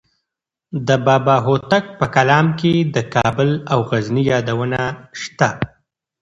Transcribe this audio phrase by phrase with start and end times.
[0.87, 4.79] د بابا هوتک په کلام کې د کابل او غزني یادونه
[5.21, 5.49] شته.